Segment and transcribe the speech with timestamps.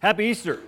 [0.00, 0.60] Happy Easter.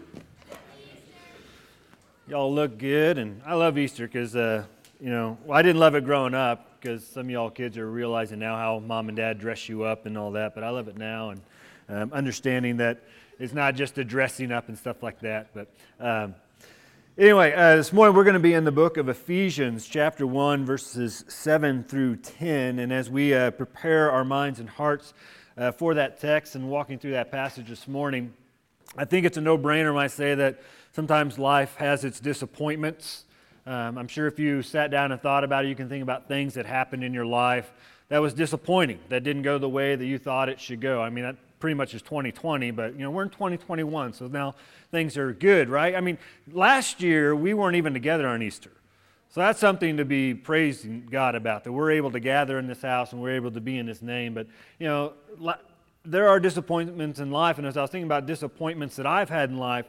[2.26, 4.64] Y'all look good, and I love Easter because, uh,
[5.00, 7.88] you know, well, I didn't love it growing up because some of y'all kids are
[7.88, 10.88] realizing now how mom and dad dress you up and all that, but I love
[10.88, 11.40] it now and
[11.88, 13.04] um, understanding that
[13.38, 15.54] it's not just the dressing up and stuff like that.
[15.54, 15.68] But
[16.00, 16.34] um,
[17.16, 20.66] anyway, uh, this morning we're going to be in the book of Ephesians, chapter 1,
[20.66, 22.80] verses 7 through 10.
[22.80, 25.14] And as we uh, prepare our minds and hearts
[25.56, 28.34] uh, for that text and walking through that passage this morning,
[28.96, 30.60] I think it's a no brainer when I say that
[30.92, 33.24] sometimes life has its disappointments.
[33.66, 36.26] Um, I'm sure if you sat down and thought about it, you can think about
[36.26, 37.72] things that happened in your life
[38.08, 41.00] that was disappointing, that didn't go the way that you thought it should go.
[41.00, 44.56] I mean, that pretty much is 2020, but you know, we're in 2021, so now
[44.90, 45.94] things are good, right?
[45.94, 46.18] I mean,
[46.50, 48.72] last year we weren't even together on Easter.
[49.28, 52.82] So that's something to be praising God about, that we're able to gather in this
[52.82, 54.34] house and we're able to be in His name.
[54.34, 54.48] But,
[54.80, 55.12] you know,
[56.04, 59.50] there are disappointments in life, and as I was thinking about disappointments that I've had
[59.50, 59.86] in life,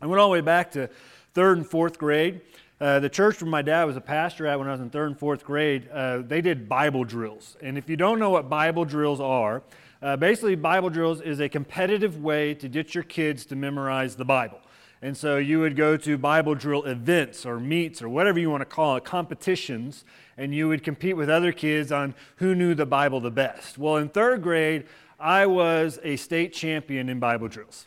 [0.00, 0.88] I went all the way back to
[1.34, 2.40] third and fourth grade.
[2.80, 5.06] Uh, the church where my dad was a pastor at when I was in third
[5.06, 7.56] and fourth grade, uh, they did Bible drills.
[7.62, 9.62] And if you don't know what Bible drills are,
[10.00, 14.24] uh, basically, Bible drills is a competitive way to get your kids to memorize the
[14.24, 14.60] Bible.
[15.00, 18.62] And so you would go to Bible drill events or meets or whatever you want
[18.62, 20.04] to call it, competitions,
[20.36, 23.78] and you would compete with other kids on who knew the Bible the best.
[23.78, 24.86] Well, in third grade,
[25.22, 27.86] I was a state champion in Bible drills.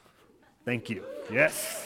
[0.64, 1.04] Thank you.
[1.30, 1.86] Yes.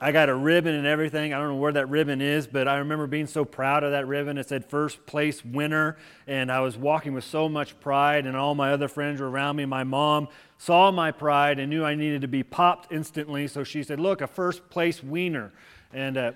[0.00, 1.34] I got a ribbon and everything.
[1.34, 4.06] I don't know where that ribbon is, but I remember being so proud of that
[4.06, 4.38] ribbon.
[4.38, 5.96] It said first place winner,
[6.28, 9.56] and I was walking with so much pride, and all my other friends were around
[9.56, 9.64] me.
[9.64, 13.82] My mom saw my pride and knew I needed to be popped instantly, so she
[13.82, 15.52] said, Look, a first place wiener.
[15.92, 16.32] And uh,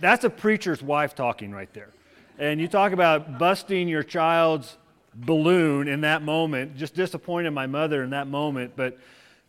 [0.00, 1.90] that's a preacher's wife talking right there.
[2.36, 4.76] And you talk about busting your child's
[5.24, 8.72] balloon in that moment, just disappointed my mother in that moment.
[8.76, 8.98] But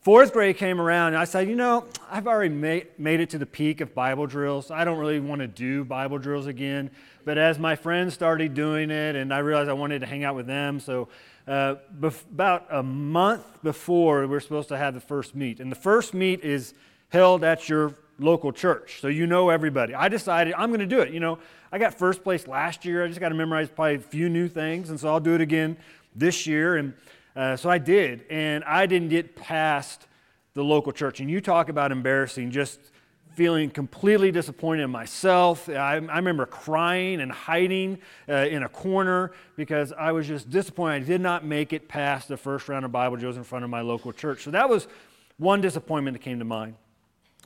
[0.01, 3.37] fourth grade came around, and I said, You know, I've already made, made it to
[3.37, 4.71] the peak of Bible drills.
[4.71, 6.91] I don't really want to do Bible drills again.
[7.23, 10.35] But as my friends started doing it, and I realized I wanted to hang out
[10.35, 11.07] with them, so
[11.47, 15.59] uh, bef- about a month before we're supposed to have the first meet.
[15.59, 16.73] And the first meet is
[17.09, 19.93] held at your local church, so you know everybody.
[19.93, 21.11] I decided I'm going to do it.
[21.11, 21.39] You know,
[21.71, 23.03] I got first place last year.
[23.03, 25.41] I just got to memorize probably a few new things, and so I'll do it
[25.41, 25.77] again
[26.13, 26.75] this year.
[26.75, 26.93] And
[27.35, 30.07] uh, so I did, and I didn't get past
[30.53, 31.21] the local church.
[31.21, 32.79] And you talk about embarrassing, just
[33.35, 35.69] feeling completely disappointed in myself.
[35.69, 41.03] I, I remember crying and hiding uh, in a corner because I was just disappointed.
[41.03, 43.71] I did not make it past the first round of Bible drills in front of
[43.71, 44.43] my local church.
[44.43, 44.87] So that was
[45.37, 46.75] one disappointment that came to mind.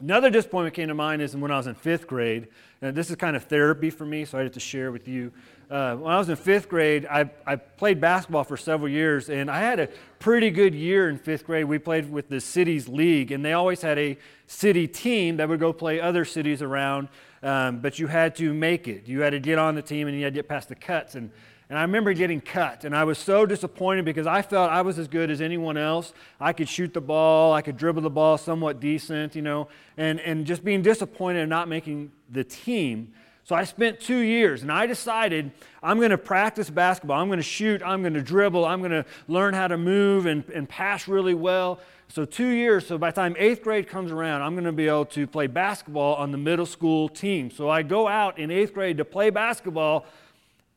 [0.02, 2.50] Another disappointment came to mind is when I was in fifth grade.
[2.82, 5.32] And this is kind of therapy for me, so I had to share with you.
[5.72, 9.50] Uh, when I was in fifth grade, I, I played basketball for several years, and
[9.50, 9.88] I had a
[10.20, 11.66] pretty good year in fifth grade.
[11.66, 14.18] We played with the city's league, and they always had a
[14.48, 17.08] city team that would go play other cities around,
[17.42, 19.08] um, but you had to make it.
[19.08, 21.16] You had to get on the team, and you had to get past the cuts.
[21.16, 21.32] And
[21.70, 25.00] and I remember getting cut, and I was so disappointed because I felt I was
[25.00, 26.14] as good as anyone else.
[26.40, 29.68] I could shoot the ball, I could dribble the ball somewhat decent, you know,
[29.98, 33.14] and, and just being disappointed and not making the team.
[33.46, 35.52] So I spent two years, and I decided
[35.84, 37.22] I'm going to practice basketball.
[37.22, 40.26] I'm going to shoot, I'm going to dribble, I'm going to learn how to move
[40.26, 41.80] and, and pass really well.
[42.08, 44.88] So, two years, so by the time eighth grade comes around, I'm going to be
[44.88, 47.50] able to play basketball on the middle school team.
[47.50, 50.06] So I go out in eighth grade to play basketball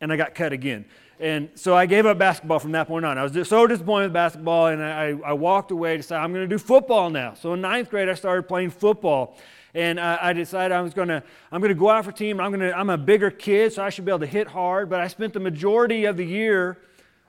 [0.01, 0.85] and I got cut again.
[1.21, 3.19] And so I gave up basketball from that point on.
[3.19, 6.49] I was so disappointed with basketball, and I, I walked away to say, I'm going
[6.49, 7.35] to do football now.
[7.35, 9.37] So in ninth grade, I started playing football.
[9.75, 11.23] And I, I decided I was going to,
[11.53, 12.41] I'm going to go out for team.
[12.41, 14.89] I'm, going to, I'm a bigger kid, so I should be able to hit hard.
[14.89, 16.79] But I spent the majority of the year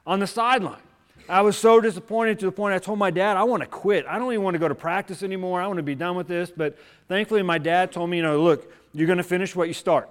[0.05, 0.81] on the sideline.
[1.27, 4.05] I was so disappointed to the point I told my dad, I want to quit.
[4.07, 5.61] I don't even want to go to practice anymore.
[5.61, 6.49] I want to be done with this.
[6.49, 6.77] But
[7.07, 10.09] thankfully, my dad told me, you know, look, you're going to finish what you start.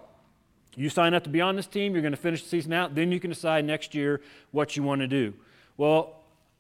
[0.77, 2.95] You sign up to be on this team, you're going to finish the season out,
[2.95, 4.21] then you can decide next year
[4.53, 5.35] what you want to do.
[5.77, 6.17] Well,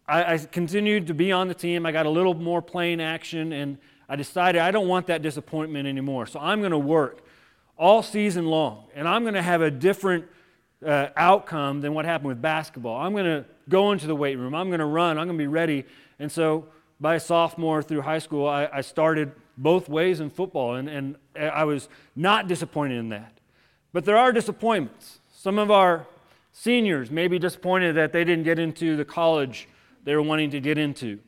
[0.08, 1.84] I, I continued to be on the team.
[1.84, 3.78] I got a little more playing action, and
[4.08, 6.26] I decided I don't want that disappointment anymore.
[6.26, 7.24] So I'm going to work
[7.76, 10.24] all season long, and I'm going to have a different
[10.84, 13.00] uh, outcome than what happened with basketball.
[13.00, 15.42] I'm going to go into the weight room, I'm going to run, I'm going to
[15.42, 15.84] be ready.
[16.18, 16.68] And so
[17.00, 21.64] by sophomore through high school, I, I started both ways in football, and, and I
[21.64, 23.37] was not disappointed in that.
[23.92, 25.20] But there are disappointments.
[25.32, 26.06] Some of our
[26.52, 29.68] seniors may be disappointed that they didn't get into the college
[30.04, 31.18] they were wanting to get into.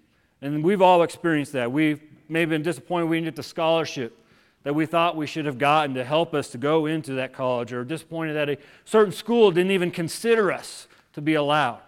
[0.42, 1.70] And we've all experienced that.
[1.70, 4.16] We've maybe been disappointed we didn't get the scholarship
[4.62, 7.72] that we thought we should have gotten to help us to go into that college,
[7.72, 11.80] or disappointed that a certain school didn't even consider us to be allowed.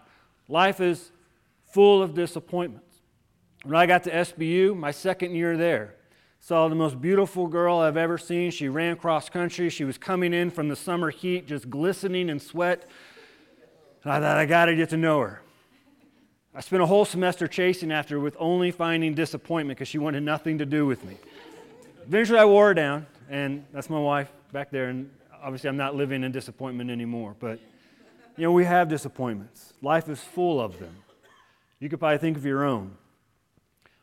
[0.49, 1.11] Life is
[1.71, 2.97] full of disappointments.
[3.65, 5.95] When I got to SBU, my second year there,
[6.45, 8.51] saw the most beautiful girl I've ever seen.
[8.51, 9.71] She ran cross country.
[9.71, 12.85] She was coming in from the summer heat, just glistening in sweat.
[14.03, 15.41] And I thought, I got to get to know her.
[16.53, 20.25] I spent a whole semester chasing after her with only finding disappointment because she wanted
[20.25, 21.17] nothing to do with me.
[22.09, 24.89] Eventually, I wore her down, and that's my wife back there.
[24.89, 25.09] And
[25.41, 27.37] obviously, I'm not living in disappointment anymore.
[27.39, 27.61] But,
[28.37, 29.75] you know, we have disappointments.
[29.81, 30.97] Life is full of them.
[31.79, 32.97] You could probably think of your own.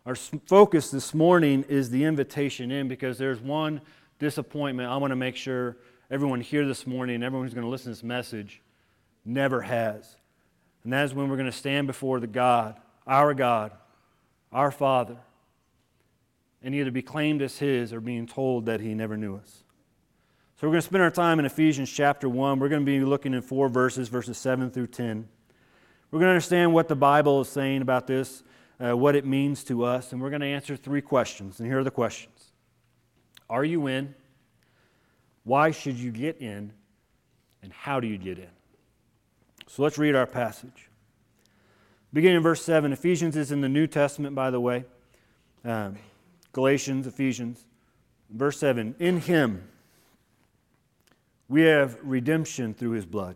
[0.06, 3.82] Our focus this morning is the invitation in because there's one
[4.18, 5.78] disappointment I want to make sure
[6.10, 8.62] everyone here this morning, everyone who's going to listen to this message,
[9.26, 10.16] never has.
[10.84, 13.72] And that is when we're going to stand before the God, our God,
[14.52, 15.18] our Father,
[16.64, 19.64] and either be claimed as His or being told that He never knew us.
[20.60, 22.60] So we're going to spend our time in Ephesians chapter 1.
[22.60, 25.28] We're going to be looking in four verses, verses 7 through 10.
[26.12, 28.44] We're going to understand what the Bible is saying about this,
[28.80, 31.60] uh, what it means to us, and we're going to answer three questions.
[31.60, 32.52] And here are the questions
[33.50, 34.16] Are you in?
[35.44, 36.74] Why should you get in?
[37.62, 38.50] And how do you get in?
[39.68, 40.90] So let's read our passage.
[42.14, 44.86] Beginning in verse 7, Ephesians is in the New Testament, by the way.
[45.66, 45.98] Um,
[46.54, 47.66] Galatians, Ephesians.
[48.30, 49.68] Verse 7 In him
[51.48, 53.36] we have redemption through his blood,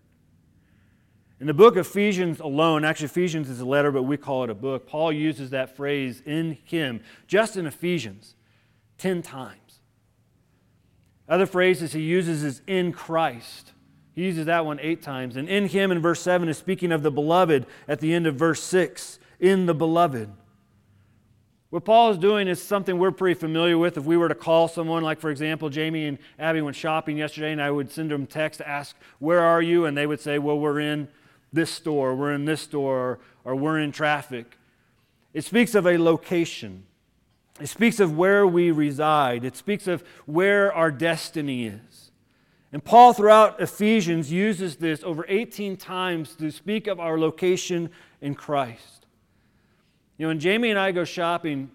[1.41, 4.51] In the book of Ephesians alone, actually, Ephesians is a letter, but we call it
[4.51, 4.85] a book.
[4.85, 8.35] Paul uses that phrase in Him, just in Ephesians,
[8.99, 9.79] 10 times.
[11.27, 13.71] Other phrases he uses is in Christ.
[14.13, 15.35] He uses that one eight times.
[15.35, 18.35] And in Him in verse 7 is speaking of the beloved at the end of
[18.35, 19.17] verse 6.
[19.39, 20.29] In the beloved.
[21.71, 23.97] What Paul is doing is something we're pretty familiar with.
[23.97, 27.51] If we were to call someone, like for example, Jamie and Abby went shopping yesterday,
[27.51, 29.85] and I would send them text to ask, Where are you?
[29.85, 31.07] And they would say, Well, we're in
[31.53, 34.57] this store, we're in this store, or, we're in traffic.
[35.33, 36.85] It speaks of a location,
[37.59, 42.11] it speaks of where we reside, it speaks of where our destiny is.
[42.73, 47.89] And Paul, throughout Ephesians, uses this over 18 times to speak of our location
[48.21, 49.05] in Christ.
[50.17, 51.69] You know, when Jamie and I go shopping,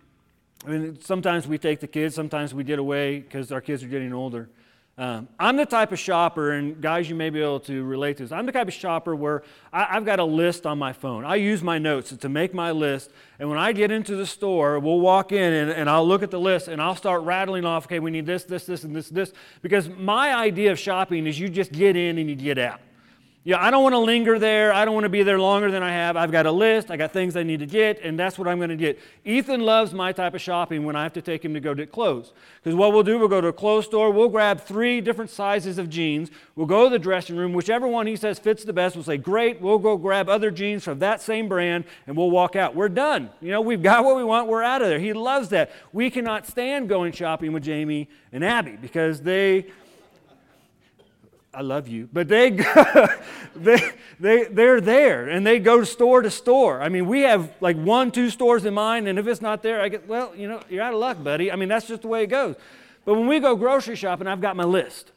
[0.67, 3.89] I mean, sometimes we take the kids, sometimes we get away because our kids are
[3.89, 4.49] getting older.
[4.99, 8.23] Um, I'm the type of shopper, and guys, you may be able to relate to
[8.23, 8.33] this.
[8.33, 11.23] I'm the type of shopper where I, have got a list on my phone.
[11.23, 14.79] I use my notes to make my list, and when I get into the store,
[14.79, 17.85] we'll walk in and, and I'll look at the list and I'll start rattling off,
[17.85, 19.35] okay, we need this, this, this, and this, this.
[19.61, 22.81] Because my idea of shopping is you just get in and you get out.
[23.47, 24.73] Yeah, I don't want to linger there.
[24.73, 26.17] I don't want to be there longer than I have.
[26.17, 26.91] I've got a list.
[26.91, 28.99] I got things I need to get, and that's what I'm going to get.
[29.25, 31.93] Ethan loves my type of shopping when I have to take him to go get
[31.93, 32.33] clothes.
[32.61, 34.11] Because what we'll do, we'll go to a clothes store.
[34.11, 36.29] We'll grab three different sizes of jeans.
[36.57, 37.53] We'll go to the dressing room.
[37.53, 39.61] Whichever one he says fits the best, we'll say, great.
[39.61, 42.75] We'll go grab other jeans from that same brand, and we'll walk out.
[42.75, 43.31] We're done.
[43.41, 44.49] You know, we've got what we want.
[44.49, 44.99] We're out of there.
[44.99, 45.71] He loves that.
[45.93, 49.67] We cannot stand going shopping with Jamie and Abby because they
[51.57, 52.51] I love you, but they,
[53.57, 56.83] they, they, they're there and they go store to store.
[56.83, 59.81] I mean, we have like one, two stores in mind, and if it's not there,
[59.81, 61.51] I get, well, you know, you're out of luck, buddy.
[61.51, 62.57] I mean, that's just the way it goes.
[63.07, 65.13] But when we go grocery shopping, I've got my list.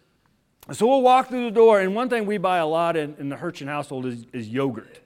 [0.71, 3.27] So we'll walk through the door, and one thing we buy a lot in, in
[3.27, 4.99] the Hurchin household is, is yogurt.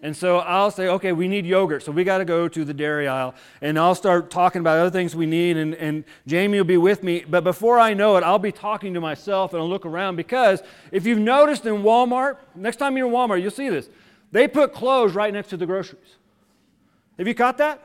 [0.00, 1.82] And so I'll say, okay, we need yogurt.
[1.82, 3.34] So we got to go to the dairy aisle.
[3.60, 5.56] And I'll start talking about other things we need.
[5.56, 7.24] And, and Jamie will be with me.
[7.28, 10.62] But before I know it, I'll be talking to myself and I'll look around because
[10.92, 13.88] if you've noticed in Walmart, next time you're in Walmart, you'll see this.
[14.30, 16.16] They put clothes right next to the groceries.
[17.18, 17.82] Have you caught that?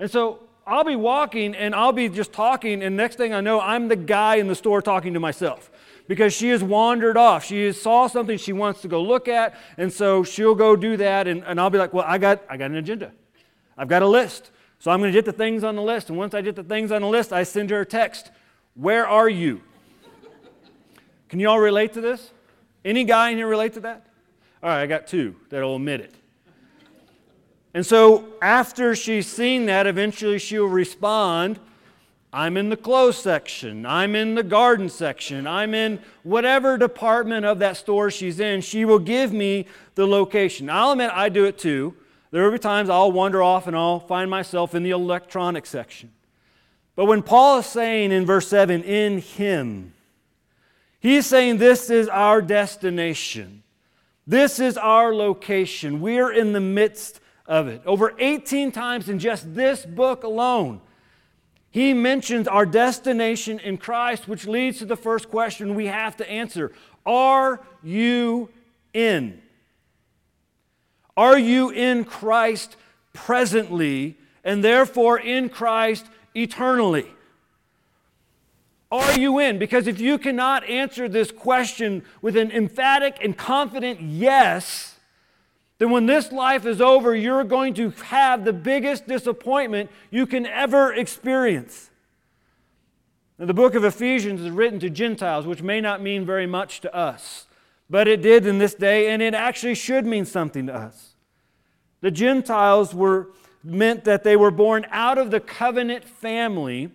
[0.00, 2.82] And so I'll be walking and I'll be just talking.
[2.82, 5.70] And next thing I know, I'm the guy in the store talking to myself
[6.08, 7.44] because she has wandered off.
[7.44, 11.26] She saw something she wants to go look at, and so she'll go do that.
[11.26, 13.12] And, and I'll be like, well, I got, I got an agenda.
[13.76, 14.50] I've got a list.
[14.78, 16.10] So I'm going to get the things on the list.
[16.10, 18.30] And once I get the things on the list, I send her a text.
[18.74, 19.62] Where are you?
[21.28, 22.30] Can you all relate to this?
[22.84, 24.06] Any guy in here relate to that?
[24.62, 26.14] All right, I got two that'll admit it.
[27.74, 31.58] And so after she's seen that, eventually she'll respond
[32.32, 33.86] I'm in the clothes section.
[33.86, 35.46] I'm in the garden section.
[35.46, 38.60] I'm in whatever department of that store she's in.
[38.60, 40.68] She will give me the location.
[40.68, 41.94] I'll admit I do it too.
[42.30, 46.12] There will be times I'll wander off and I'll find myself in the electronic section.
[46.94, 49.94] But when Paul is saying in verse 7, in him,
[50.98, 53.62] he's saying this is our destination.
[54.26, 56.00] This is our location.
[56.00, 57.82] We're in the midst of it.
[57.86, 60.80] Over 18 times in just this book alone,
[61.70, 66.30] he mentions our destination in Christ, which leads to the first question we have to
[66.30, 66.72] answer
[67.04, 68.50] Are you
[68.94, 69.42] in?
[71.16, 72.76] Are you in Christ
[73.12, 77.06] presently and therefore in Christ eternally?
[78.90, 79.58] Are you in?
[79.58, 84.95] Because if you cannot answer this question with an emphatic and confident yes,
[85.78, 90.46] then when this life is over, you're going to have the biggest disappointment you can
[90.46, 91.90] ever experience.
[93.38, 96.80] Now, the book of Ephesians is written to Gentiles, which may not mean very much
[96.80, 97.46] to us,
[97.90, 101.14] but it did in this day, and it actually should mean something to us.
[102.00, 103.28] The Gentiles were
[103.62, 106.90] meant that they were born out of the covenant family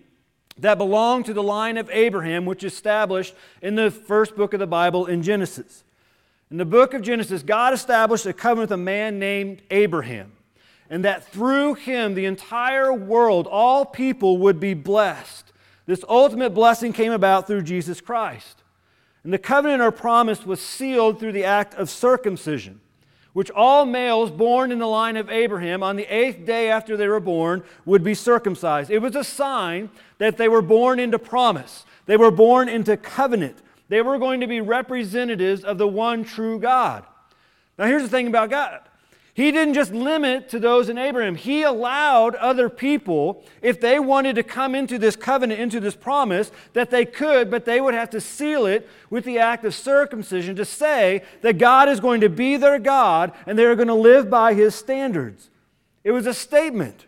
[0.58, 4.58] that belonged to the line of Abraham, which is established in the first book of
[4.58, 5.84] the Bible in Genesis.
[6.52, 10.32] In the book of Genesis, God established a covenant with a man named Abraham,
[10.90, 15.50] and that through him the entire world, all people would be blessed.
[15.86, 18.62] This ultimate blessing came about through Jesus Christ.
[19.24, 22.82] And the covenant or promise was sealed through the act of circumcision,
[23.32, 27.08] which all males born in the line of Abraham on the eighth day after they
[27.08, 28.90] were born would be circumcised.
[28.90, 33.62] It was a sign that they were born into promise, they were born into covenant.
[33.92, 37.04] They were going to be representatives of the one true God.
[37.78, 38.80] Now, here's the thing about God
[39.34, 44.36] He didn't just limit to those in Abraham, He allowed other people, if they wanted
[44.36, 48.08] to come into this covenant, into this promise, that they could, but they would have
[48.08, 52.30] to seal it with the act of circumcision to say that God is going to
[52.30, 55.50] be their God and they're going to live by His standards.
[56.02, 57.04] It was a statement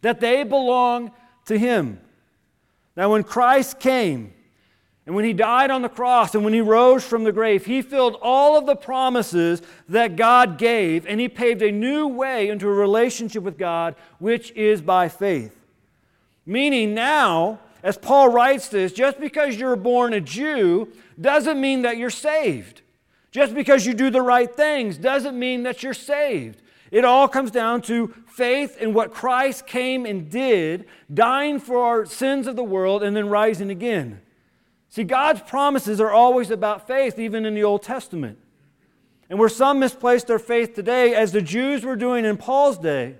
[0.00, 1.12] that they belong
[1.44, 2.00] to Him.
[2.96, 4.32] Now, when Christ came,
[5.06, 7.82] and when he died on the cross and when he rose from the grave, he
[7.82, 12.68] filled all of the promises that God gave and he paved a new way into
[12.68, 15.56] a relationship with God, which is by faith.
[16.44, 20.88] Meaning now, as Paul writes this, just because you're born a Jew
[21.18, 22.82] doesn't mean that you're saved.
[23.30, 26.60] Just because you do the right things doesn't mean that you're saved.
[26.90, 32.04] It all comes down to faith in what Christ came and did, dying for our
[32.04, 34.20] sins of the world and then rising again.
[34.90, 38.38] See, God's promises are always about faith, even in the Old Testament.
[39.30, 43.14] And where some misplaced their faith today, as the Jews were doing in Paul's day,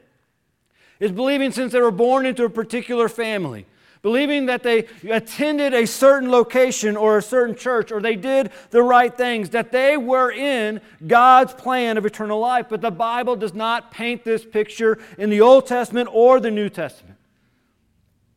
[0.99, 3.67] is believing since they were born into a particular family,
[4.03, 8.83] believing that they attended a certain location or a certain church or they did the
[8.83, 12.67] right things, that they were in God's plan of eternal life.
[12.69, 16.69] But the Bible does not paint this picture in the Old Testament or the New
[16.69, 17.20] Testament.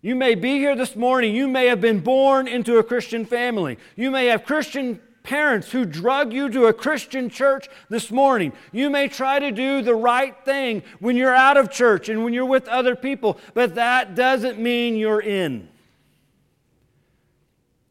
[0.03, 1.33] You may be here this morning.
[1.33, 3.77] You may have been born into a Christian family.
[3.95, 8.51] You may have Christian parents who drug you to a Christian church this morning.
[8.73, 12.33] You may try to do the right thing when you're out of church and when
[12.33, 15.69] you're with other people, but that doesn't mean you're in.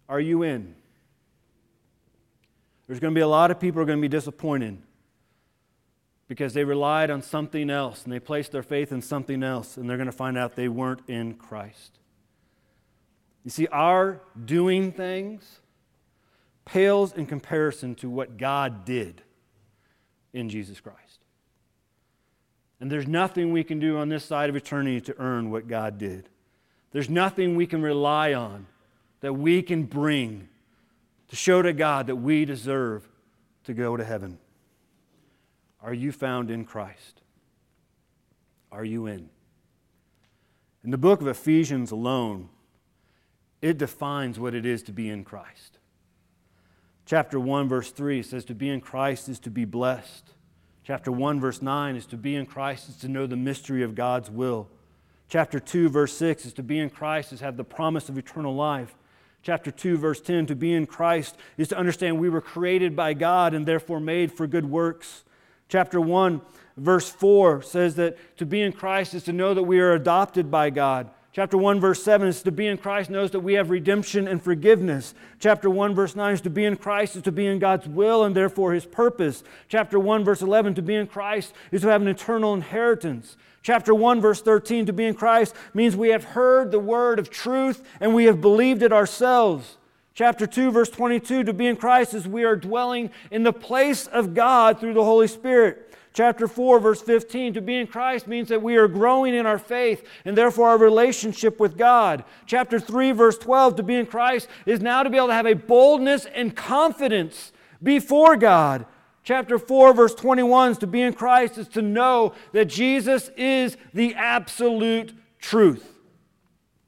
[0.06, 0.74] Are you in?
[2.86, 4.76] There's going to be a lot of people who are going to be disappointed
[6.28, 9.88] because they relied on something else and they placed their faith in something else and
[9.88, 12.00] they're going to find out they weren't in Christ.
[13.44, 15.60] You see, our doing things
[16.64, 19.22] pales in comparison to what God did
[20.32, 20.98] in Jesus Christ.
[22.80, 25.98] And there's nothing we can do on this side of eternity to earn what God
[25.98, 26.28] did.
[26.92, 28.66] There's nothing we can rely on
[29.20, 30.48] that we can bring
[31.28, 33.08] to show to God that we deserve
[33.64, 34.38] to go to heaven.
[35.80, 37.22] Are you found in Christ?
[38.70, 39.30] Are you in?
[40.84, 42.48] In the book of Ephesians alone,
[43.62, 45.78] it defines what it is to be in Christ.
[47.06, 50.32] Chapter 1, verse 3 says, To be in Christ is to be blessed.
[50.84, 53.94] Chapter 1, verse 9 is to be in Christ is to know the mystery of
[53.94, 54.68] God's will.
[55.28, 58.18] Chapter 2, verse 6 is to be in Christ is to have the promise of
[58.18, 58.96] eternal life.
[59.42, 63.14] Chapter 2, verse 10, to be in Christ is to understand we were created by
[63.14, 65.24] God and therefore made for good works.
[65.68, 66.40] Chapter 1,
[66.76, 70.50] verse 4 says that to be in Christ is to know that we are adopted
[70.50, 71.10] by God.
[71.34, 74.42] Chapter 1, verse 7 is to be in Christ knows that we have redemption and
[74.42, 75.14] forgiveness.
[75.40, 78.22] Chapter 1, verse 9 is to be in Christ is to be in God's will
[78.22, 79.42] and therefore his purpose.
[79.66, 83.38] Chapter 1, verse 11, to be in Christ is to have an eternal inheritance.
[83.62, 87.30] Chapter 1, verse 13, to be in Christ means we have heard the word of
[87.30, 89.78] truth and we have believed it ourselves.
[90.12, 94.06] Chapter 2, verse 22, to be in Christ is we are dwelling in the place
[94.06, 95.94] of God through the Holy Spirit.
[96.14, 99.58] Chapter 4, verse 15, to be in Christ means that we are growing in our
[99.58, 102.24] faith and therefore our relationship with God.
[102.44, 105.46] Chapter 3, verse 12, to be in Christ is now to be able to have
[105.46, 107.52] a boldness and confidence
[107.82, 108.84] before God.
[109.24, 113.78] Chapter 4, verse 21 is to be in Christ is to know that Jesus is
[113.94, 115.88] the absolute truth.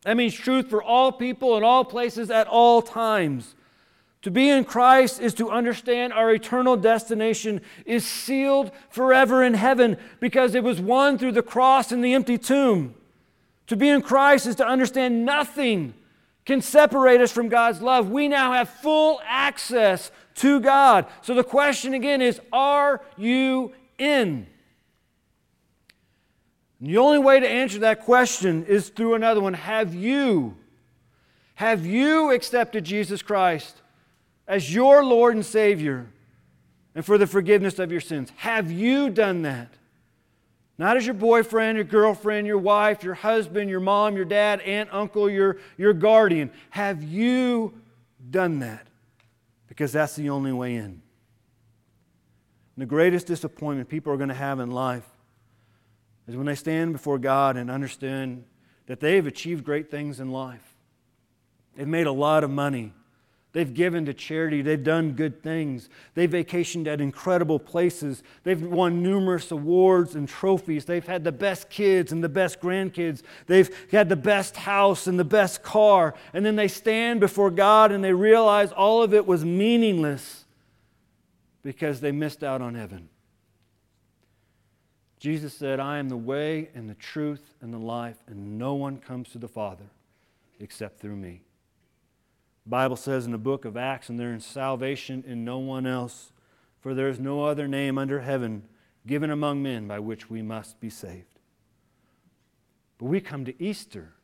[0.02, 3.54] That means truth for all people in all places at all times.
[4.24, 9.98] To be in Christ is to understand our eternal destination is sealed forever in heaven
[10.18, 12.94] because it was won through the cross and the empty tomb.
[13.66, 15.92] To be in Christ is to understand nothing
[16.46, 18.08] can separate us from God's love.
[18.08, 21.04] We now have full access to God.
[21.20, 24.46] So the question again is Are you in?
[26.80, 29.52] And the only way to answer that question is through another one.
[29.52, 30.56] Have you?
[31.56, 33.82] Have you accepted Jesus Christ
[34.46, 36.06] as your Lord and Savior
[36.94, 38.30] and for the forgiveness of your sins?
[38.36, 39.68] Have you done that?
[40.76, 44.88] Not as your boyfriend, your girlfriend, your wife, your husband, your mom, your dad, aunt,
[44.92, 46.50] uncle, your, your guardian.
[46.70, 47.74] Have you
[48.30, 48.86] done that?
[49.68, 50.84] Because that's the only way in.
[50.84, 51.02] And
[52.76, 55.06] the greatest disappointment people are going to have in life
[56.26, 58.44] is when they stand before God and understand
[58.86, 60.74] that they've achieved great things in life.
[61.76, 62.92] They've made a lot of money.
[63.54, 64.62] They've given to charity.
[64.62, 65.88] They've done good things.
[66.14, 68.24] They've vacationed at incredible places.
[68.42, 70.84] They've won numerous awards and trophies.
[70.84, 73.22] They've had the best kids and the best grandkids.
[73.46, 76.14] They've had the best house and the best car.
[76.32, 80.44] And then they stand before God and they realize all of it was meaningless
[81.62, 83.08] because they missed out on heaven.
[85.20, 88.98] Jesus said, I am the way and the truth and the life, and no one
[88.98, 89.86] comes to the Father
[90.58, 91.40] except through me.
[92.66, 96.32] Bible says in the book of Acts, and there is salvation in no one else,
[96.80, 98.64] for there is no other name under heaven
[99.06, 101.26] given among men by which we must be saved.
[102.98, 104.14] But we come to Easter.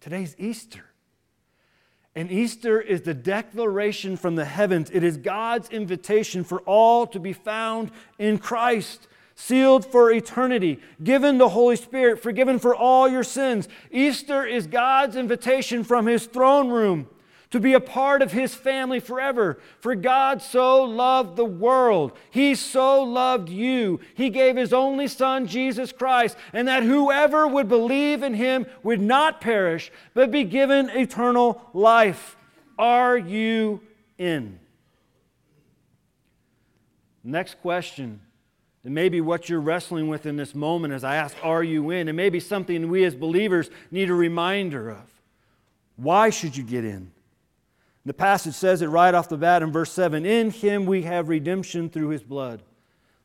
[0.00, 0.84] Today's Easter.
[2.14, 4.88] And Easter is the declaration from the heavens.
[4.92, 7.90] It is God's invitation for all to be found
[8.20, 13.68] in Christ sealed for eternity, given the Holy Spirit, forgiven for all your sins.
[13.90, 17.08] Easter is God's invitation from His throne room
[17.54, 19.60] to be a part of His family forever.
[19.78, 24.00] For God so loved the world, He so loved you.
[24.16, 29.00] He gave His only Son, Jesus Christ, and that whoever would believe in Him would
[29.00, 32.36] not perish, but be given eternal life.
[32.76, 33.80] Are you
[34.18, 34.58] in?
[37.22, 38.18] Next question
[38.82, 42.08] and maybe what you're wrestling with in this moment as I ask, Are you in?
[42.08, 45.08] And maybe something we as believers need a reminder of.
[45.94, 47.13] Why should you get in?
[48.06, 51.28] The passage says it right off the bat in verse 7 In him we have
[51.28, 52.62] redemption through his blood.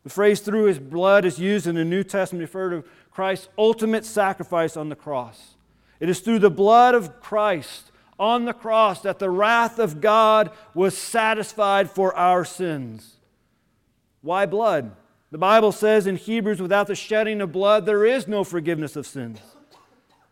[0.04, 3.50] The phrase through his blood is used in the New Testament to refer to Christ's
[3.58, 5.56] ultimate sacrifice on the cross.
[6.00, 10.52] It is through the blood of Christ on the cross that the wrath of God
[10.74, 13.18] was satisfied for our sins.
[14.22, 14.92] Why blood?
[15.32, 19.06] The Bible says in Hebrews, without the shedding of blood, there is no forgiveness of
[19.06, 19.40] sins.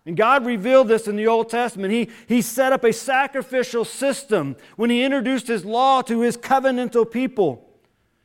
[0.07, 1.91] And God revealed this in the Old Testament.
[1.91, 7.11] He, he set up a sacrificial system when He introduced His law to His covenantal
[7.11, 7.69] people.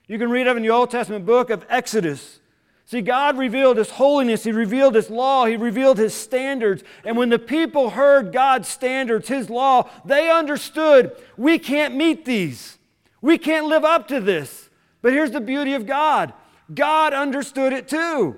[0.06, 2.38] You can read of in the Old Testament book of Exodus.
[2.84, 6.84] See, God revealed His holiness, He revealed His law, He revealed His standards.
[7.04, 12.78] And when the people heard God's standards, His law, they understood we can't meet these.
[13.20, 14.70] We can't live up to this.
[15.00, 16.32] But here's the beauty of God
[16.72, 18.36] God understood it too.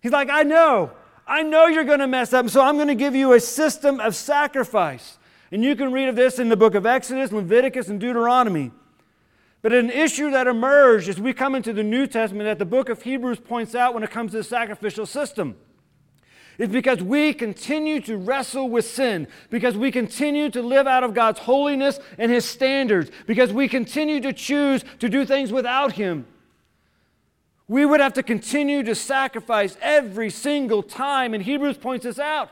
[0.00, 0.90] He's like, I know.
[1.26, 4.00] I know you're going to mess up, so I'm going to give you a system
[4.00, 5.18] of sacrifice.
[5.50, 8.72] And you can read of this in the book of Exodus, Leviticus, and Deuteronomy.
[9.62, 12.88] But an issue that emerged as we come into the New Testament that the book
[12.90, 15.56] of Hebrews points out when it comes to the sacrificial system
[16.58, 21.14] is because we continue to wrestle with sin, because we continue to live out of
[21.14, 26.26] God's holiness and His standards, because we continue to choose to do things without Him.
[27.66, 31.32] We would have to continue to sacrifice every single time.
[31.34, 32.50] And Hebrews points this out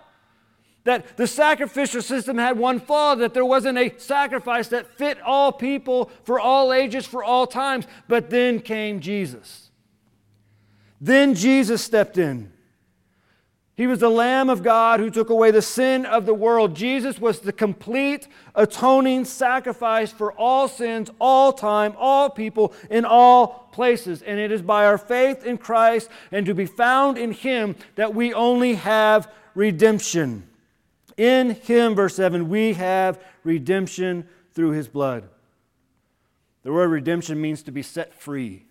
[0.85, 5.53] that the sacrificial system had one flaw that there wasn't a sacrifice that fit all
[5.53, 7.87] people for all ages, for all times.
[8.09, 9.71] But then came Jesus.
[11.01, 12.53] Then Jesus stepped in.
[13.75, 16.77] He was the Lamb of God who took away the sin of the world.
[16.77, 23.71] Jesus was the complete atoning sacrifice for all sins, all time, all people, in all
[23.73, 24.21] places.
[24.21, 28.15] And it is by our faith in Christ and to be found in Him that
[28.15, 30.47] we only have redemption.
[31.17, 35.29] In Him, verse 7, we have redemption through His blood.
[36.63, 38.67] The word redemption means to be set free.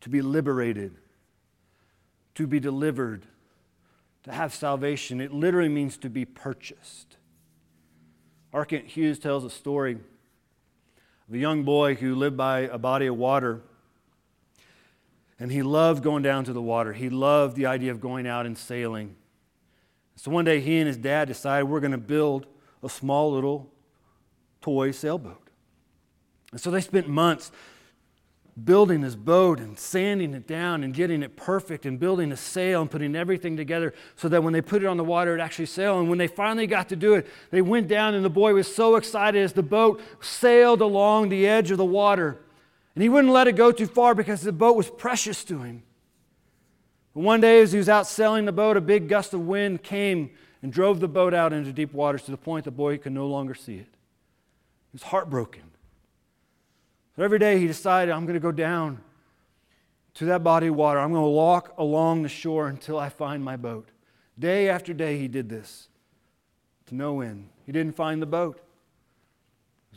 [0.00, 0.96] to be liberated,
[2.34, 3.26] to be delivered,
[4.24, 5.20] to have salvation.
[5.20, 7.16] It literally means to be purchased.
[8.52, 8.64] R.
[8.64, 9.98] Kent Hughes tells a story
[11.28, 13.62] of a young boy who lived by a body of water.
[15.38, 16.92] And he loved going down to the water.
[16.92, 19.16] He loved the idea of going out and sailing.
[20.16, 22.46] So one day he and his dad decided we're going to build
[22.82, 23.72] a small little
[24.60, 25.48] toy sailboat.
[26.52, 27.52] And so they spent months
[28.64, 32.82] building this boat and sanding it down and getting it perfect and building a sail
[32.82, 35.66] and putting everything together so that when they put it on the water, it actually
[35.66, 36.00] sailed.
[36.00, 38.72] And when they finally got to do it, they went down and the boy was
[38.72, 42.40] so excited as the boat sailed along the edge of the water.
[42.94, 45.82] And he wouldn't let it go too far because the boat was precious to him.
[47.14, 49.82] But one day, as he was out sailing the boat, a big gust of wind
[49.82, 50.30] came
[50.62, 53.26] and drove the boat out into deep waters to the point the boy could no
[53.26, 53.88] longer see it.
[53.88, 55.69] He was heartbroken.
[57.20, 59.00] Every day he decided, I'm going to go down
[60.14, 60.98] to that body of water.
[60.98, 63.90] I'm going to walk along the shore until I find my boat.
[64.38, 65.88] Day after day he did this
[66.86, 67.48] to no end.
[67.66, 68.60] He didn't find the boat.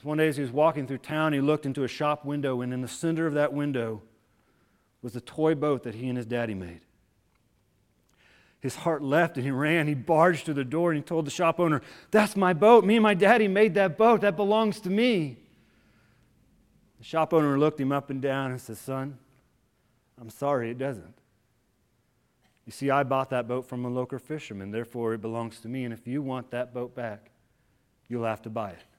[0.03, 2.73] One day as he was walking through town, he looked into a shop window, and
[2.73, 4.01] in the center of that window
[5.01, 6.81] was the toy boat that he and his daddy made.
[8.59, 9.87] His heart left and he ran.
[9.87, 11.81] He barged to the door and he told the shop owner,
[12.11, 12.85] That's my boat.
[12.85, 14.21] Me and my daddy made that boat.
[14.21, 15.37] That belongs to me.
[17.03, 19.17] The shop owner looked him up and down and said, Son,
[20.17, 21.13] I'm sorry, it doesn't.
[22.65, 25.83] You see, I bought that boat from a local fisherman, therefore it belongs to me.
[25.83, 27.31] And if you want that boat back,
[28.07, 28.92] you'll have to buy it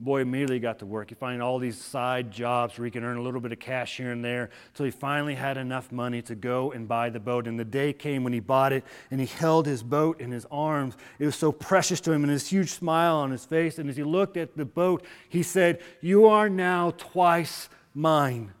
[0.00, 1.10] boy immediately got to work.
[1.10, 3.98] He found all these side jobs where he could earn a little bit of cash
[3.98, 7.46] here and there until he finally had enough money to go and buy the boat.
[7.46, 10.46] And the day came when he bought it and he held his boat in his
[10.50, 10.96] arms.
[11.18, 13.78] It was so precious to him and this huge smile on his face.
[13.78, 18.52] And as he looked at the boat, he said, You are now twice mine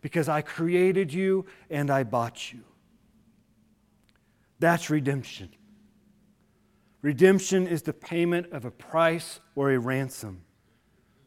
[0.00, 2.60] because I created you and I bought you.
[4.58, 5.50] That's redemption.
[7.04, 10.40] Redemption is the payment of a price or a ransom.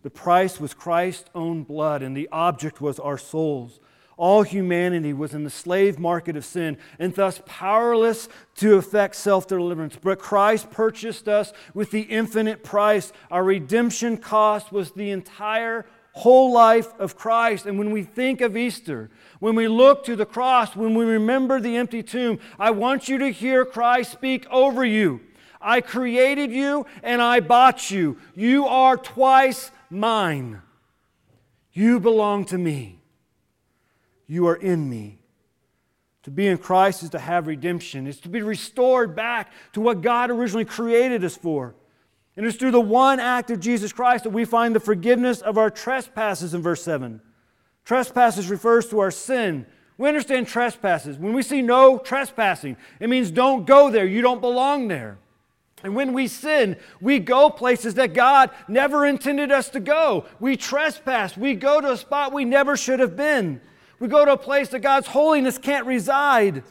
[0.01, 3.79] The price was Christ's own blood, and the object was our souls.
[4.17, 9.45] All humanity was in the slave market of sin and thus powerless to effect self
[9.45, 9.95] deliverance.
[10.01, 13.13] But Christ purchased us with the infinite price.
[13.29, 17.67] Our redemption cost was the entire whole life of Christ.
[17.67, 21.59] And when we think of Easter, when we look to the cross, when we remember
[21.59, 25.21] the empty tomb, I want you to hear Christ speak over you.
[25.61, 28.17] I created you and I bought you.
[28.35, 30.61] You are twice mine.
[31.73, 33.01] You belong to me.
[34.27, 35.19] You are in me.
[36.23, 40.01] To be in Christ is to have redemption, is to be restored back to what
[40.01, 41.73] God originally created us for.
[42.35, 45.57] And it's through the one act of Jesus Christ that we find the forgiveness of
[45.57, 47.21] our trespasses in verse 7.
[47.85, 49.65] Trespasses refers to our sin.
[49.97, 51.17] We understand trespasses.
[51.17, 55.17] When we see no trespassing, it means don't go there, you don't belong there.
[55.83, 60.25] And when we sin, we go places that God never intended us to go.
[60.39, 61.37] We trespass.
[61.37, 63.61] We go to a spot we never should have been.
[63.99, 66.63] We go to a place that God's holiness can't reside.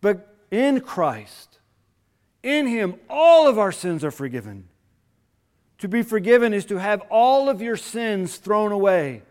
[0.00, 1.58] But in Christ,
[2.42, 4.68] in Him, all of our sins are forgiven.
[5.78, 9.22] To be forgiven is to have all of your sins thrown away.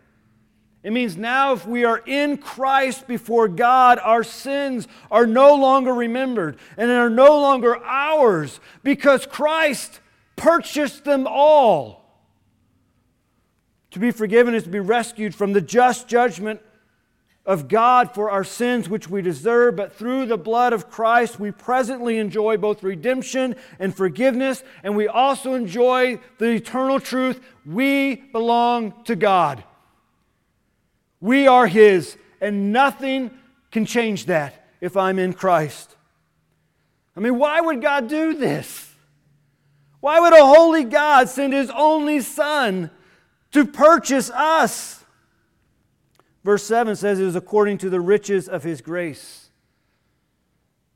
[0.82, 5.92] It means now, if we are in Christ before God, our sins are no longer
[5.92, 10.00] remembered and are no longer ours because Christ
[10.36, 12.04] purchased them all.
[13.90, 16.60] To be forgiven is to be rescued from the just judgment
[17.46, 21.52] of God for our sins which we deserve, but through the blood of Christ, we
[21.52, 28.92] presently enjoy both redemption and forgiveness, and we also enjoy the eternal truth we belong
[29.04, 29.64] to God.
[31.20, 33.30] We are His, and nothing
[33.70, 35.96] can change that if I'm in Christ.
[37.16, 38.92] I mean, why would God do this?
[40.00, 42.90] Why would a holy God send His only Son
[43.52, 45.04] to purchase us?
[46.44, 49.50] Verse 7 says it is according to the riches of His grace.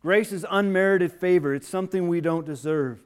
[0.03, 3.03] Grace is unmerited favor, it's something we don't deserve.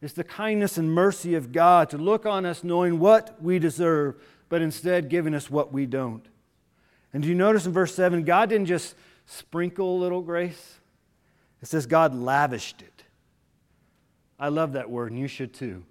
[0.00, 4.16] It's the kindness and mercy of God to look on us knowing what we deserve,
[4.48, 6.26] but instead giving us what we don't.
[7.12, 8.94] And do you notice in verse 7, God didn't just
[9.26, 10.78] sprinkle a little grace?
[11.60, 13.04] It says God lavished it.
[14.38, 15.84] I love that word, and you should too.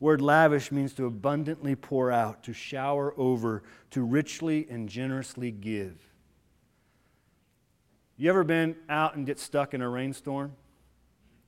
[0.00, 6.00] Word lavish means to abundantly pour out, to shower over, to richly and generously give.
[8.16, 10.52] You ever been out and get stuck in a rainstorm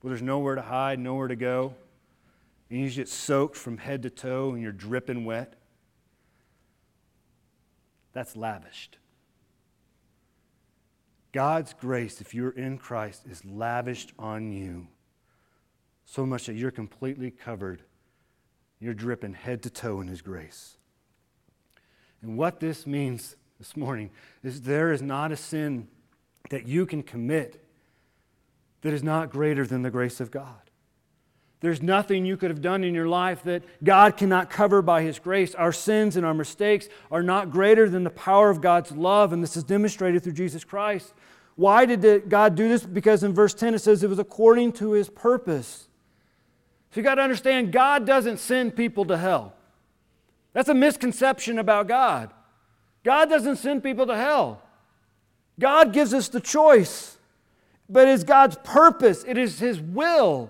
[0.01, 1.73] where there's nowhere to hide, nowhere to go,
[2.69, 5.55] and you just get soaked from head to toe and you're dripping wet?
[8.13, 8.97] That's lavished.
[11.31, 14.87] God's grace, if you're in Christ, is lavished on you
[16.05, 17.81] so much that you're completely covered.
[18.79, 20.77] You're dripping head to toe in His grace.
[22.21, 24.11] And what this means this morning
[24.43, 25.87] is there is not a sin
[26.49, 27.65] that you can commit
[28.81, 30.62] that is not greater than the grace of God.
[31.63, 35.17] There's nothing you could have done in your life that God cannot cover by His
[35.17, 35.55] grace.
[35.55, 39.41] Our sins and our mistakes are not greater than the power of God's love, and
[39.41, 41.13] this is demonstrated through Jesus Christ.
[41.55, 42.85] Why did God do this?
[42.85, 45.87] Because in verse 10 it says it was according to His purpose.
[46.91, 49.53] So you got to understand, God doesn't send people to hell.
[50.51, 52.33] That's a misconception about God.
[53.05, 54.61] God doesn't send people to hell.
[55.57, 57.17] God gives us the choice,
[57.87, 60.49] but it's God's purpose, it is His will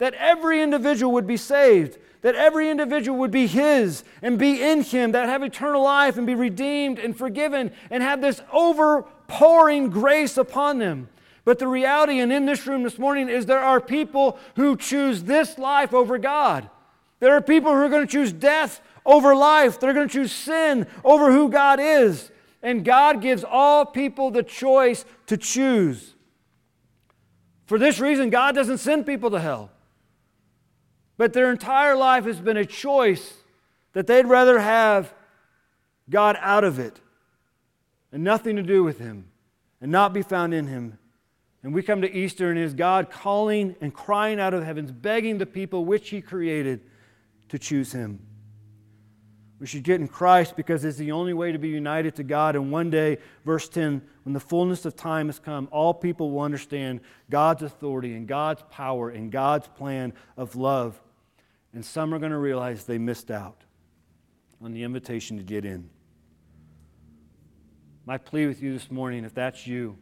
[0.00, 4.82] that every individual would be saved, that every individual would be His and be in
[4.82, 10.38] Him, that have eternal life and be redeemed and forgiven and have this overpouring grace
[10.38, 11.08] upon them.
[11.44, 15.24] But the reality, and in this room this morning, is there are people who choose
[15.24, 16.68] this life over God.
[17.20, 19.78] There are people who are going to choose death over life.
[19.78, 22.30] They're going to choose sin over who God is.
[22.62, 26.14] And God gives all people the choice to choose.
[27.66, 29.70] For this reason, God doesn't send people to hell.
[31.20, 33.34] But their entire life has been a choice
[33.92, 35.12] that they'd rather have
[36.08, 36.98] God out of it
[38.10, 39.26] and nothing to do with Him
[39.82, 40.98] and not be found in Him.
[41.62, 44.66] And we come to Easter and it is God calling and crying out of the
[44.66, 46.80] heavens, begging the people which He created
[47.50, 48.20] to choose Him.
[49.58, 52.56] We should get in Christ because it's the only way to be united to God.
[52.56, 56.40] And one day, verse 10, when the fullness of time has come, all people will
[56.40, 60.98] understand God's authority and God's power and God's plan of love
[61.72, 63.62] and some are going to realize they missed out
[64.62, 65.88] on the invitation to get in.
[68.04, 69.96] My plea with you this morning, if that's you,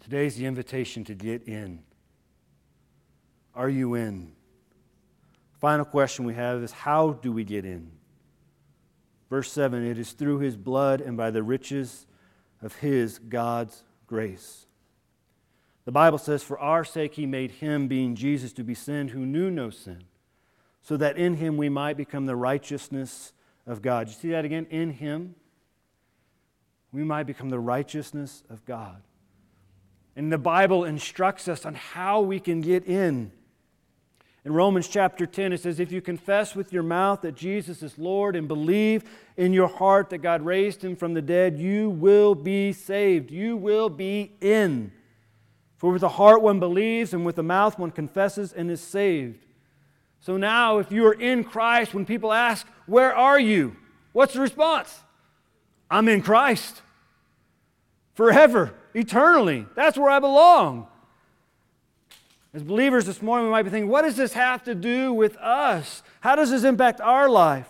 [0.00, 1.80] today's the invitation to get in.
[3.54, 4.32] Are you in?
[5.60, 7.90] Final question we have is how do we get in?
[9.28, 12.06] Verse 7 it is through his blood and by the riches
[12.62, 14.66] of his, God's grace.
[15.84, 19.26] The Bible says, For our sake he made him, being Jesus, to be sin who
[19.26, 20.04] knew no sin
[20.88, 23.34] so that in him we might become the righteousness
[23.66, 24.08] of God.
[24.08, 24.66] You see that again?
[24.70, 25.34] In him
[26.92, 29.02] we might become the righteousness of God.
[30.16, 33.32] And the Bible instructs us on how we can get in.
[34.46, 37.98] In Romans chapter 10, it says, If you confess with your mouth that Jesus is
[37.98, 39.04] Lord and believe
[39.36, 43.30] in your heart that God raised him from the dead, you will be saved.
[43.30, 44.92] You will be in.
[45.76, 49.44] For with the heart one believes, and with the mouth one confesses and is saved.
[50.28, 53.74] So now, if you are in Christ, when people ask, Where are you?
[54.12, 54.94] What's the response?
[55.90, 56.82] I'm in Christ.
[58.12, 59.64] Forever, eternally.
[59.74, 60.86] That's where I belong.
[62.52, 65.34] As believers this morning, we might be thinking, What does this have to do with
[65.38, 66.02] us?
[66.20, 67.66] How does this impact our life?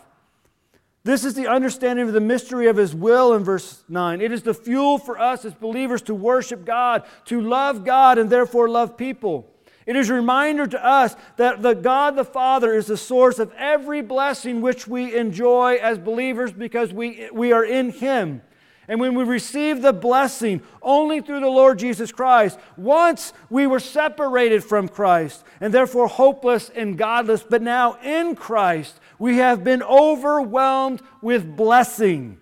[1.05, 4.21] This is the understanding of the mystery of His will in verse 9.
[4.21, 8.29] It is the fuel for us as believers to worship God, to love God, and
[8.29, 9.49] therefore love people.
[9.89, 13.51] It is a reminder to us that the God the Father is the source of
[13.57, 18.43] every blessing which we enjoy as believers because we, we are in Him.
[18.87, 23.81] And when we receive the blessing only through the Lord Jesus Christ, once we were
[23.81, 29.83] separated from Christ and therefore hopeless and godless, but now in Christ we have been
[29.83, 32.39] overwhelmed with blessing.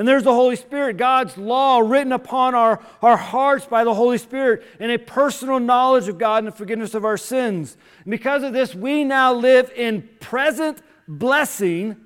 [0.00, 4.16] And there's the Holy Spirit, God's law written upon our, our hearts by the Holy
[4.16, 7.76] Spirit, and a personal knowledge of God and the forgiveness of our sins.
[8.04, 11.98] And because of this, we now live in present blessing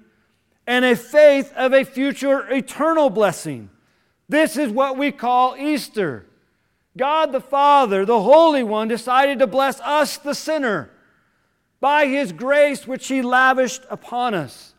[0.66, 3.70] and a faith of a future eternal blessing.
[4.28, 6.26] This is what we call Easter.
[6.96, 10.90] God the Father, the Holy One, decided to bless us, the sinner,
[11.78, 14.73] by His grace which He lavished upon us.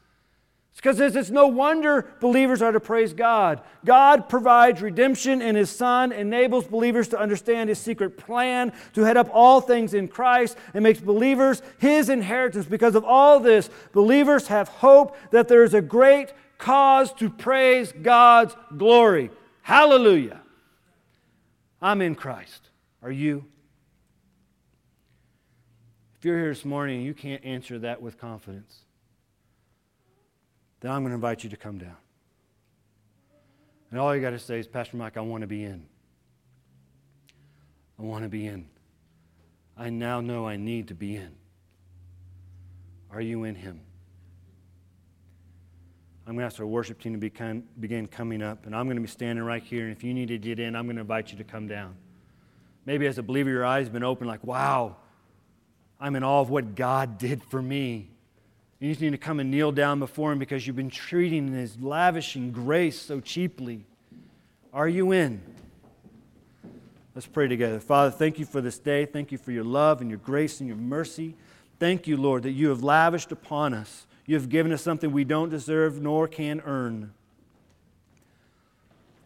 [0.76, 3.62] Because it's no wonder believers are to praise God.
[3.84, 9.18] God provides redemption in His Son, enables believers to understand His secret plan, to head
[9.18, 12.68] up all things in Christ, and makes believers His inheritance.
[12.68, 17.92] Because of all this, believers have hope that there is a great cause to praise
[17.92, 19.32] God's glory.
[19.64, 20.42] Hallelujah.
[21.82, 22.70] I'm in Christ.
[23.02, 23.46] Are you?
[26.20, 28.85] If you're here this morning and you can't answer that with confidence,
[30.86, 31.98] then I'm going to invite you to come down.
[33.90, 35.84] And all you got to say is, Pastor Mike, I want to be in.
[37.98, 38.68] I want to be in.
[39.76, 41.32] I now know I need to be in.
[43.10, 43.82] Are you in Him?
[46.28, 48.98] I'm going to ask our worship team to begin, begin coming up, and I'm going
[48.98, 49.86] to be standing right here.
[49.86, 51.96] And if you need to get in, I'm going to invite you to come down.
[52.86, 54.98] Maybe as a believer, your eyes have been open, like, wow,
[56.00, 58.12] I'm in awe of what God did for me.
[58.80, 61.80] You just need to come and kneel down before Him because you've been treating His
[61.80, 63.86] lavishing grace so cheaply.
[64.74, 65.42] Are you in?
[67.14, 67.80] Let's pray together.
[67.80, 69.06] Father, thank you for this day.
[69.06, 71.36] Thank you for your love and your grace and your mercy.
[71.80, 74.06] Thank you, Lord, that you have lavished upon us.
[74.26, 77.14] You have given us something we don't deserve nor can earn.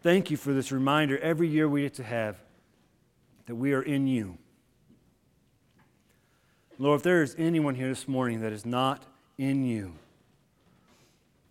[0.04, 2.38] Thank you for this reminder every year we get to have
[3.48, 4.38] that we are in you.
[6.78, 9.04] Lord, if there is anyone here this morning that is not
[9.40, 9.94] in you,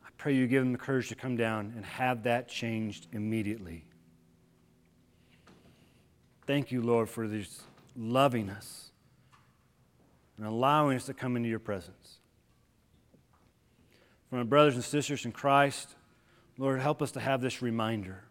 [0.04, 3.82] I pray you give them the courage to come down and have that changed immediately.
[6.46, 7.62] Thank you, Lord, for this
[7.96, 8.90] loving us
[10.36, 12.18] and allowing us to come into your presence.
[14.28, 15.96] For my brothers and sisters in Christ,
[16.58, 18.22] Lord, help us to have this reminder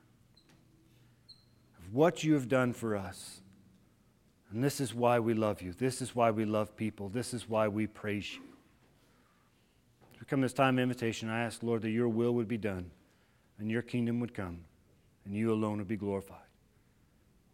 [1.80, 3.42] of what you have done for us.
[4.52, 5.74] And this is why we love you.
[5.74, 7.10] This is why we love people.
[7.10, 8.47] This is why we praise you.
[10.28, 12.92] Come this time of invitation, I ask, Lord, that your will would be done
[13.60, 14.60] and your kingdom would come
[15.26, 16.38] and you alone would be glorified.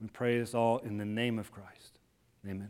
[0.01, 1.99] We pray this all in the name of Christ.
[2.45, 2.69] Amen.